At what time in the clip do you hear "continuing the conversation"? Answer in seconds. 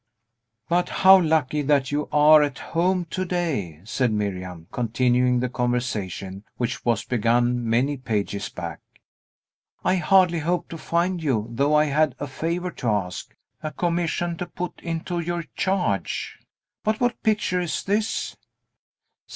4.71-6.43